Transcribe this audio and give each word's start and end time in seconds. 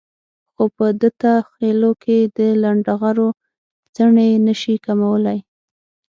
خو 0.53 0.63
په 0.77 0.87
دته 1.01 1.31
خېلو 1.53 1.91
کې 2.03 2.17
د 2.37 2.39
لنډغرو 2.63 3.29
څڼې 3.95 4.29
نشي 4.45 4.75
کمولای. 4.85 5.39